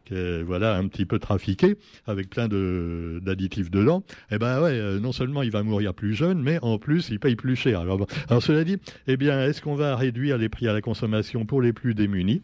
qui 0.05 0.13
est, 0.13 0.43
voilà 0.43 0.75
un 0.75 0.87
petit 0.87 1.05
peu 1.05 1.19
trafiqué, 1.19 1.77
avec 2.07 2.29
plein 2.29 2.47
d'additifs 2.47 3.71
dedans, 3.71 4.03
eh 4.31 4.37
ben 4.37 4.61
ouais, 4.61 4.99
non 4.99 5.11
seulement 5.11 5.43
il 5.43 5.51
va 5.51 5.63
mourir 5.63 5.93
plus 5.93 6.13
jeune, 6.13 6.41
mais 6.41 6.59
en 6.61 6.77
plus 6.77 7.09
il 7.09 7.19
paye 7.19 7.35
plus 7.35 7.55
cher. 7.55 7.81
Alors 7.81 8.07
cela 8.41 8.63
dit, 8.63 8.77
eh 9.07 9.17
bien, 9.17 9.45
est-ce 9.45 9.61
qu'on 9.61 9.75
va 9.75 9.95
réduire 9.95 10.37
les 10.37 10.49
prix 10.49 10.67
à 10.67 10.73
la 10.73 10.81
consommation 10.81 11.45
pour 11.45 11.61
les 11.61 11.73
plus 11.73 11.93
démunis? 11.93 12.41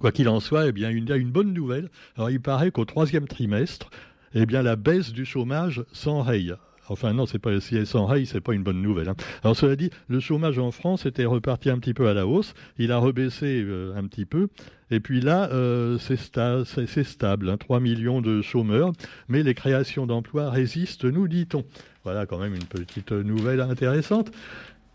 Quoi 0.00 0.12
qu'il 0.12 0.28
en 0.28 0.40
soit, 0.40 0.66
eh 0.68 0.72
bien, 0.72 0.90
il 0.90 1.08
y 1.08 1.12
a 1.12 1.16
une 1.16 1.30
bonne 1.30 1.52
nouvelle. 1.52 1.88
Alors, 2.16 2.30
il 2.30 2.40
paraît 2.40 2.70
qu'au 2.70 2.84
troisième 2.84 3.28
trimestre, 3.28 3.90
eh 4.34 4.46
bien, 4.46 4.62
la 4.62 4.76
baisse 4.76 5.12
du 5.12 5.24
chômage 5.24 5.84
s'enraye. 5.92 6.54
Enfin 6.88 7.14
non, 7.14 7.24
c'est 7.24 7.38
pas 7.38 7.58
si 7.60 7.76
elle 7.76 7.86
s'enraye, 7.86 8.26
c'est 8.26 8.40
pas 8.40 8.52
une 8.52 8.62
bonne 8.62 8.82
nouvelle. 8.82 9.08
Hein. 9.08 9.16
Alors 9.42 9.56
cela 9.56 9.74
dit, 9.76 9.90
le 10.08 10.20
chômage 10.20 10.58
en 10.58 10.70
France 10.70 11.06
était 11.06 11.24
reparti 11.24 11.70
un 11.70 11.78
petit 11.78 11.94
peu 11.94 12.08
à 12.08 12.14
la 12.14 12.26
hausse. 12.26 12.54
Il 12.78 12.92
a 12.92 12.98
rebaissé 12.98 13.62
euh, 13.64 13.96
un 13.96 14.06
petit 14.06 14.26
peu. 14.26 14.48
Et 14.90 15.00
puis 15.00 15.20
là, 15.20 15.48
euh, 15.50 15.98
c'est 15.98 17.04
stable, 17.04 17.48
hein, 17.48 17.56
3 17.56 17.80
millions 17.80 18.20
de 18.20 18.42
chômeurs, 18.42 18.92
mais 19.28 19.42
les 19.42 19.54
créations 19.54 20.06
d'emplois 20.06 20.50
résistent, 20.50 21.06
nous 21.06 21.26
dit-on. 21.26 21.64
Voilà 22.04 22.26
quand 22.26 22.38
même 22.38 22.54
une 22.54 22.64
petite 22.64 23.12
nouvelle 23.12 23.60
intéressante. 23.60 24.30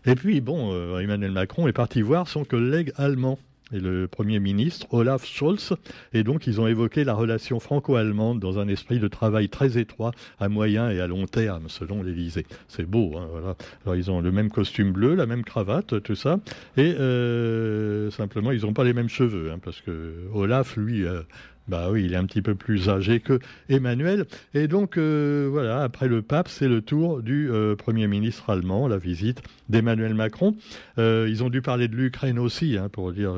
Et 0.06 0.14
puis, 0.14 0.40
bon, 0.40 0.72
euh, 0.72 1.00
Emmanuel 1.00 1.32
Macron 1.32 1.66
est 1.66 1.72
parti 1.72 2.02
voir 2.02 2.28
son 2.28 2.44
collègue 2.44 2.92
allemand 2.96 3.38
et 3.72 3.80
le 3.80 4.08
Premier 4.08 4.40
ministre 4.40 4.86
Olaf 4.90 5.24
Scholz. 5.24 5.74
Et 6.12 6.22
donc, 6.22 6.46
ils 6.46 6.60
ont 6.60 6.66
évoqué 6.66 7.04
la 7.04 7.14
relation 7.14 7.60
franco-allemande 7.60 8.40
dans 8.40 8.58
un 8.58 8.68
esprit 8.68 8.98
de 8.98 9.08
travail 9.08 9.48
très 9.48 9.78
étroit 9.78 10.12
à 10.38 10.48
moyen 10.48 10.90
et 10.90 11.00
à 11.00 11.06
long 11.06 11.26
terme, 11.26 11.68
selon 11.68 12.02
l'Élysée. 12.02 12.46
C'est 12.68 12.86
beau, 12.86 13.16
hein, 13.16 13.28
voilà. 13.30 13.56
Alors, 13.84 13.96
ils 13.96 14.10
ont 14.10 14.20
le 14.20 14.32
même 14.32 14.50
costume 14.50 14.92
bleu, 14.92 15.14
la 15.14 15.26
même 15.26 15.44
cravate, 15.44 16.02
tout 16.02 16.14
ça. 16.14 16.40
Et 16.76 16.94
euh, 16.98 18.10
simplement, 18.10 18.52
ils 18.52 18.62
n'ont 18.62 18.72
pas 18.72 18.84
les 18.84 18.92
mêmes 18.92 19.08
cheveux, 19.08 19.50
hein, 19.52 19.58
parce 19.62 19.80
que 19.80 20.14
Olaf, 20.34 20.76
lui, 20.76 21.04
euh, 21.04 21.22
bah 21.70 21.88
oui, 21.90 22.04
il 22.04 22.14
est 22.14 22.16
un 22.16 22.24
petit 22.24 22.42
peu 22.42 22.56
plus 22.56 22.88
âgé 22.88 23.20
que 23.20 23.38
Emmanuel. 23.68 24.26
Et 24.54 24.66
donc, 24.66 24.98
euh, 24.98 25.48
voilà, 25.50 25.82
après 25.82 26.08
le 26.08 26.20
pape, 26.20 26.48
c'est 26.48 26.66
le 26.66 26.82
tour 26.82 27.22
du 27.22 27.48
euh, 27.48 27.76
Premier 27.76 28.08
ministre 28.08 28.50
allemand, 28.50 28.88
la 28.88 28.98
visite 28.98 29.40
d'Emmanuel 29.68 30.14
Macron. 30.14 30.56
Euh, 30.98 31.28
ils 31.30 31.44
ont 31.44 31.48
dû 31.48 31.62
parler 31.62 31.86
de 31.86 31.94
l'Ukraine 31.94 32.40
aussi, 32.40 32.76
hein, 32.76 32.88
pour 32.90 33.12
dire, 33.12 33.34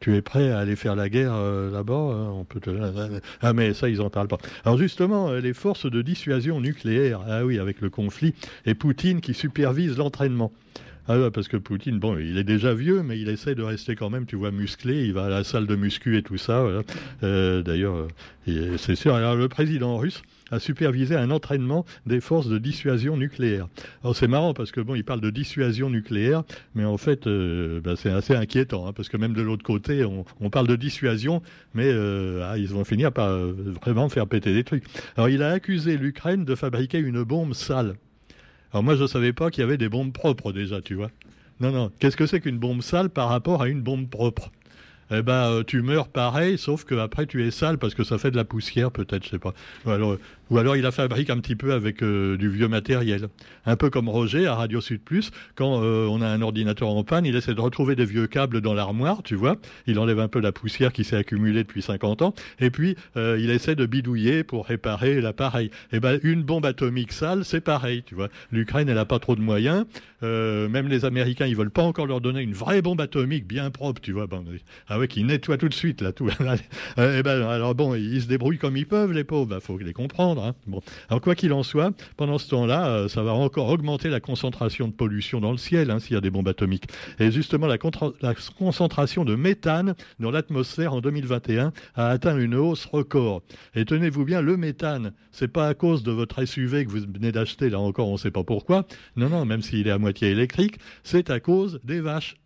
tu 0.00 0.14
es 0.14 0.20
prêt 0.20 0.50
à 0.50 0.58
aller 0.58 0.76
faire 0.76 0.94
la 0.94 1.08
guerre 1.08 1.32
là-bas 1.72 1.94
hein. 1.94 2.44
Ah, 3.40 3.54
mais 3.54 3.72
ça, 3.72 3.88
ils 3.88 3.96
n'en 3.96 4.10
parlent 4.10 4.28
pas. 4.28 4.38
Alors 4.66 4.76
justement, 4.76 5.32
les 5.32 5.54
forces 5.54 5.90
de 5.90 6.02
dissuasion 6.02 6.60
nucléaire, 6.60 7.20
ah 7.26 7.46
oui, 7.46 7.58
avec 7.58 7.80
le 7.80 7.88
conflit, 7.88 8.34
et 8.66 8.74
Poutine 8.74 9.22
qui 9.22 9.32
supervise 9.32 9.96
l'entraînement. 9.96 10.52
Ah 11.10 11.30
parce 11.32 11.48
que 11.48 11.56
Poutine, 11.56 11.98
bon, 11.98 12.18
il 12.18 12.36
est 12.36 12.44
déjà 12.44 12.74
vieux, 12.74 13.02
mais 13.02 13.18
il 13.18 13.30
essaie 13.30 13.54
de 13.54 13.62
rester 13.62 13.96
quand 13.96 14.10
même, 14.10 14.26
tu 14.26 14.36
vois, 14.36 14.50
musclé. 14.50 15.06
Il 15.06 15.14
va 15.14 15.24
à 15.24 15.28
la 15.30 15.42
salle 15.42 15.66
de 15.66 15.74
muscu 15.74 16.18
et 16.18 16.22
tout 16.22 16.36
ça. 16.36 16.62
Euh, 17.22 17.62
d'ailleurs, 17.62 18.06
euh, 18.46 18.76
c'est 18.76 18.94
sûr. 18.94 19.14
Alors, 19.14 19.34
le 19.34 19.48
président 19.48 19.96
russe 19.96 20.20
a 20.50 20.58
supervisé 20.58 21.16
un 21.16 21.30
entraînement 21.30 21.86
des 22.04 22.20
forces 22.20 22.48
de 22.48 22.58
dissuasion 22.58 23.16
nucléaire. 23.16 23.68
Alors 24.02 24.16
c'est 24.16 24.28
marrant 24.28 24.52
parce 24.52 24.70
que 24.70 24.82
bon, 24.82 24.94
il 24.94 25.04
parle 25.04 25.22
de 25.22 25.30
dissuasion 25.30 25.88
nucléaire, 25.88 26.42
mais 26.74 26.84
en 26.84 26.98
fait, 26.98 27.26
euh, 27.26 27.80
ben, 27.80 27.96
c'est 27.96 28.10
assez 28.10 28.34
inquiétant 28.34 28.86
hein, 28.86 28.92
parce 28.94 29.08
que 29.08 29.16
même 29.16 29.34
de 29.34 29.42
l'autre 29.42 29.64
côté, 29.64 30.04
on, 30.04 30.50
parle 30.50 30.66
de 30.66 30.76
dissuasion, 30.76 31.42
mais 31.74 31.90
ah, 31.90 32.56
ils 32.56 32.68
vont 32.68 32.84
finir 32.84 33.12
par 33.12 33.38
vraiment 33.82 34.08
faire 34.08 34.26
péter 34.26 34.54
des 34.54 34.64
trucs. 34.64 34.84
Alors 35.16 35.28
il 35.28 35.42
a 35.42 35.50
accusé 35.50 35.98
l'Ukraine 35.98 36.46
de 36.46 36.54
fabriquer 36.54 36.98
une 36.98 37.22
bombe 37.24 37.52
sale. 37.52 37.96
Alors 38.72 38.82
moi, 38.82 38.96
je 38.96 39.02
ne 39.02 39.06
savais 39.06 39.32
pas 39.32 39.50
qu'il 39.50 39.62
y 39.62 39.64
avait 39.64 39.78
des 39.78 39.88
bombes 39.88 40.12
propres 40.12 40.52
déjà, 40.52 40.82
tu 40.82 40.94
vois. 40.94 41.10
Non, 41.60 41.72
non. 41.72 41.90
Qu'est-ce 41.98 42.16
que 42.16 42.26
c'est 42.26 42.40
qu'une 42.40 42.58
bombe 42.58 42.82
sale 42.82 43.10
par 43.10 43.28
rapport 43.28 43.62
à 43.62 43.68
une 43.68 43.82
bombe 43.82 44.08
propre? 44.08 44.50
Eh 45.10 45.22
ben, 45.22 45.50
euh, 45.50 45.62
tu 45.62 45.82
meurs 45.82 46.08
pareil, 46.08 46.58
sauf 46.58 46.84
que 46.84 46.94
après 46.94 47.26
tu 47.26 47.46
es 47.46 47.50
sale 47.50 47.78
parce 47.78 47.94
que 47.94 48.04
ça 48.04 48.18
fait 48.18 48.30
de 48.30 48.36
la 48.36 48.44
poussière, 48.44 48.90
peut-être, 48.90 49.24
je 49.24 49.30
sais 49.30 49.38
pas. 49.38 49.54
Ou 50.50 50.56
alors, 50.56 50.76
il 50.76 50.82
la 50.82 50.92
fabrique 50.92 51.28
un 51.28 51.38
petit 51.40 51.56
peu 51.56 51.74
avec 51.74 52.02
euh, 52.02 52.38
du 52.38 52.48
vieux 52.48 52.68
matériel. 52.68 53.28
Un 53.66 53.76
peu 53.76 53.90
comme 53.90 54.08
Roger 54.08 54.46
à 54.46 54.54
Radio 54.54 54.80
Sud 54.80 55.02
Plus, 55.02 55.30
quand 55.54 55.82
euh, 55.82 56.06
on 56.06 56.22
a 56.22 56.26
un 56.26 56.40
ordinateur 56.40 56.88
en 56.88 57.04
panne, 57.04 57.26
il 57.26 57.36
essaie 57.36 57.54
de 57.54 57.60
retrouver 57.60 57.96
des 57.96 58.06
vieux 58.06 58.26
câbles 58.26 58.62
dans 58.62 58.72
l'armoire, 58.72 59.22
tu 59.22 59.34
vois. 59.34 59.56
Il 59.86 59.98
enlève 59.98 60.20
un 60.20 60.28
peu 60.28 60.40
la 60.40 60.52
poussière 60.52 60.92
qui 60.92 61.04
s'est 61.04 61.16
accumulée 61.16 61.64
depuis 61.64 61.82
50 61.82 62.22
ans, 62.22 62.34
et 62.60 62.70
puis 62.70 62.96
il 63.16 63.50
essaie 63.50 63.74
de 63.74 63.84
bidouiller 63.84 64.42
pour 64.42 64.66
réparer 64.66 65.20
l'appareil. 65.20 65.70
Eh 65.92 66.00
ben, 66.00 66.18
une 66.22 66.42
bombe 66.42 66.64
atomique 66.64 67.12
sale, 67.12 67.44
c'est 67.44 67.60
pareil, 67.60 68.02
tu 68.04 68.14
vois. 68.14 68.28
L'Ukraine, 68.50 68.88
elle 68.88 68.98
a 68.98 69.04
pas 69.04 69.18
trop 69.18 69.36
de 69.36 69.42
moyens. 69.42 69.84
même 70.22 70.88
les 70.88 71.04
Américains, 71.04 71.46
ils 71.46 71.56
veulent 71.56 71.70
pas 71.70 71.82
encore 71.82 72.06
leur 72.06 72.20
donner 72.20 72.40
une 72.40 72.54
vraie 72.54 72.80
bombe 72.80 73.00
atomique 73.00 73.46
bien 73.46 73.70
propre, 73.70 74.00
tu 74.00 74.12
vois. 74.12 74.26
Qui 75.06 75.24
nettoient 75.24 75.58
tout 75.58 75.68
de 75.68 75.74
suite 75.74 76.00
là 76.00 76.12
tout. 76.12 76.28
Eh 76.98 77.22
ben, 77.22 77.42
alors 77.42 77.74
bon, 77.74 77.94
ils 77.94 78.22
se 78.22 78.26
débrouillent 78.26 78.58
comme 78.58 78.76
ils 78.76 78.86
peuvent 78.86 79.12
les 79.12 79.24
pauvres, 79.24 79.46
il 79.46 79.50
bah, 79.50 79.60
faut 79.60 79.78
les 79.78 79.92
comprendre. 79.92 80.44
Hein. 80.44 80.54
Bon, 80.66 80.80
alors 81.08 81.20
quoi 81.20 81.34
qu'il 81.34 81.52
en 81.52 81.62
soit, 81.62 81.92
pendant 82.16 82.38
ce 82.38 82.48
temps-là, 82.50 82.88
euh, 82.88 83.08
ça 83.08 83.22
va 83.22 83.32
encore 83.32 83.68
augmenter 83.68 84.08
la 84.08 84.20
concentration 84.20 84.88
de 84.88 84.92
pollution 84.92 85.40
dans 85.40 85.52
le 85.52 85.58
ciel 85.58 85.90
hein, 85.90 85.98
s'il 85.98 86.14
y 86.14 86.16
a 86.16 86.20
des 86.20 86.30
bombes 86.30 86.48
atomiques. 86.48 86.86
Et 87.18 87.30
justement, 87.30 87.66
la, 87.66 87.78
la 88.20 88.34
concentration 88.58 89.24
de 89.24 89.34
méthane 89.34 89.94
dans 90.18 90.30
l'atmosphère 90.30 90.92
en 90.92 91.00
2021 91.00 91.72
a 91.94 92.08
atteint 92.08 92.38
une 92.38 92.54
hausse 92.54 92.86
record. 92.86 93.42
Et 93.74 93.84
tenez-vous 93.84 94.24
bien, 94.24 94.40
le 94.40 94.56
méthane, 94.56 95.12
c'est 95.30 95.48
pas 95.48 95.68
à 95.68 95.74
cause 95.74 96.02
de 96.02 96.12
votre 96.12 96.44
SUV 96.44 96.84
que 96.84 96.90
vous 96.90 97.00
venez 97.12 97.32
d'acheter, 97.32 97.70
là 97.70 97.78
encore, 97.78 98.08
on 98.08 98.14
ne 98.14 98.18
sait 98.18 98.30
pas 98.30 98.44
pourquoi. 98.44 98.86
Non, 99.16 99.28
non, 99.28 99.44
même 99.44 99.62
s'il 99.62 99.86
est 99.86 99.92
à 99.92 99.98
moitié 99.98 100.30
électrique, 100.30 100.78
c'est 101.02 101.30
à 101.30 101.40
cause 101.40 101.80
des 101.84 102.00
vaches. 102.00 102.36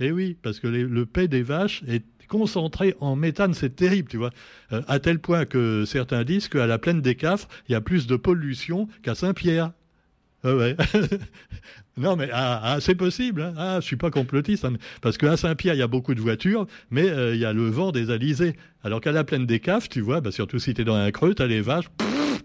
Eh 0.00 0.12
oui, 0.12 0.36
parce 0.42 0.60
que 0.60 0.68
le 0.68 1.06
paix 1.06 1.28
des 1.28 1.42
vaches 1.42 1.82
est 1.88 2.04
concentré 2.28 2.94
en 3.00 3.16
méthane, 3.16 3.54
c'est 3.54 3.74
terrible, 3.74 4.08
tu 4.08 4.18
vois. 4.18 4.30
Euh, 4.72 4.82
à 4.86 5.00
tel 5.00 5.18
point 5.18 5.46
que 5.46 5.84
certains 5.86 6.22
disent 6.22 6.48
qu'à 6.48 6.66
la 6.66 6.78
plaine 6.78 7.00
des 7.00 7.16
Cafres, 7.16 7.48
il 7.68 7.72
y 7.72 7.74
a 7.74 7.80
plus 7.80 8.06
de 8.06 8.16
pollution 8.16 8.86
qu'à 9.02 9.14
Saint-Pierre. 9.14 9.72
Ah 10.44 10.54
ouais. 10.54 10.76
non, 11.96 12.14
mais 12.14 12.28
ah, 12.32 12.60
ah, 12.62 12.80
c'est 12.80 12.94
possible. 12.94 13.42
Hein. 13.42 13.54
Ah, 13.56 13.78
je 13.80 13.86
suis 13.86 13.96
pas 13.96 14.10
complotiste. 14.10 14.64
Hein. 14.64 14.74
parce 15.00 15.18
qu'à 15.18 15.36
Saint-Pierre, 15.36 15.74
il 15.74 15.78
y 15.78 15.82
a 15.82 15.88
beaucoup 15.88 16.14
de 16.14 16.20
voitures, 16.20 16.66
mais 16.90 17.08
euh, 17.08 17.34
il 17.34 17.40
y 17.40 17.44
a 17.44 17.52
le 17.52 17.68
vent 17.68 17.90
des 17.90 18.10
alizés. 18.10 18.54
Alors 18.84 19.00
qu'à 19.00 19.10
la 19.10 19.24
plaine 19.24 19.46
des 19.46 19.58
Cafres, 19.58 19.88
tu 19.88 20.00
vois, 20.00 20.20
bah, 20.20 20.30
surtout 20.30 20.60
si 20.60 20.74
tu 20.74 20.82
es 20.82 20.84
dans 20.84 20.94
un 20.94 21.10
creux, 21.10 21.34
tu 21.34 21.42
as 21.42 21.48
les 21.48 21.60
vaches 21.60 21.90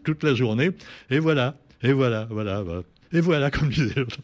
toute 0.04 0.24
la 0.24 0.34
journée. 0.34 0.72
Et 1.12 1.20
voilà. 1.20 1.56
Et 1.84 1.92
voilà, 1.92 2.28
voilà. 2.32 2.64
voilà. 2.64 2.82
Et 3.14 3.22
voilà, 3.22 3.52
comme 3.52 3.70
disait 3.70 4.00
l'autre. 4.00 4.18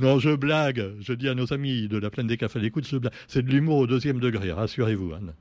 Non, 0.00 0.18
je 0.18 0.30
blague. 0.34 0.84
Je 1.00 1.12
dis 1.12 1.28
à 1.28 1.34
nos 1.34 1.52
amis 1.52 1.88
de 1.88 1.98
la 1.98 2.10
plaine 2.10 2.26
des 2.26 2.36
cafés 2.36 2.60
d'écoute, 2.60 2.86
je 2.86 2.96
blague. 2.96 3.12
C'est 3.28 3.42
de 3.42 3.50
l'humour 3.50 3.78
au 3.78 3.86
deuxième 3.86 4.18
degré, 4.18 4.52
rassurez-vous. 4.52 5.12
Anne. 5.14 5.32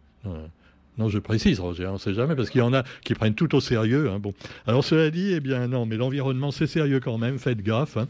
Non, 0.97 1.09
je 1.09 1.17
précise, 1.17 1.59
Roger, 1.59 1.88
on 1.88 1.93
ne 1.93 1.97
sait 1.97 2.13
jamais, 2.13 2.35
parce 2.35 2.51
qu'il 2.51 2.59
y 2.59 2.63
en 2.63 2.73
a 2.73 2.83
qui 3.03 3.15
prennent 3.15 3.33
tout 3.33 3.55
au 3.55 3.59
sérieux. 3.59 4.12
Hein. 4.12 4.19
Bon. 4.19 4.33
Alors, 4.67 4.83
cela 4.83 5.09
dit, 5.09 5.33
eh 5.33 5.39
bien, 5.39 5.67
non, 5.67 5.88
mais 5.88 5.97
l'environnement, 5.97 6.51
c'est 6.51 6.67
sérieux 6.67 7.00
quand 7.00 7.17
même, 7.17 7.39
faites 7.39 7.62
gaffe. 7.62 7.97
Hein. 7.97 8.07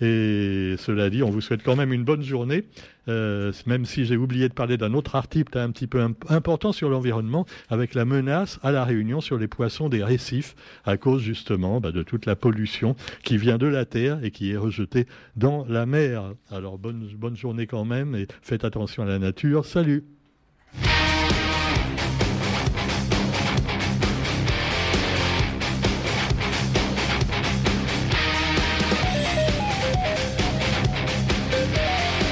Et 0.00 0.74
cela 0.78 1.10
dit, 1.10 1.22
on 1.22 1.30
vous 1.30 1.40
souhaite 1.40 1.62
quand 1.62 1.76
même 1.76 1.92
une 1.92 2.04
bonne 2.04 2.22
journée, 2.22 2.64
euh, 3.08 3.52
même 3.66 3.84
si 3.86 4.04
j'ai 4.04 4.16
oublié 4.16 4.48
de 4.48 4.54
parler 4.54 4.76
d'un 4.76 4.92
autre 4.94 5.14
article 5.14 5.56
un 5.56 5.70
petit 5.70 5.86
peu 5.86 6.06
important 6.28 6.72
sur 6.72 6.90
l'environnement, 6.90 7.46
avec 7.70 7.94
la 7.94 8.04
menace 8.04 8.58
à 8.62 8.72
la 8.72 8.84
Réunion 8.84 9.20
sur 9.20 9.38
les 9.38 9.48
poissons 9.48 9.88
des 9.88 10.04
récifs, 10.04 10.54
à 10.84 10.96
cause 10.96 11.22
justement 11.22 11.80
bah, 11.80 11.92
de 11.92 12.02
toute 12.02 12.26
la 12.26 12.36
pollution 12.36 12.96
qui 13.22 13.38
vient 13.38 13.58
de 13.58 13.66
la 13.66 13.84
terre 13.84 14.22
et 14.22 14.30
qui 14.30 14.52
est 14.52 14.56
rejetée 14.56 15.06
dans 15.36 15.64
la 15.68 15.86
mer. 15.86 16.34
Alors 16.50 16.78
bonne, 16.78 17.08
bonne 17.16 17.36
journée 17.36 17.66
quand 17.66 17.84
même 17.84 18.14
et 18.14 18.26
faites 18.42 18.64
attention 18.64 19.02
à 19.02 19.06
la 19.06 19.18
nature. 19.18 19.64
Salut 19.64 20.04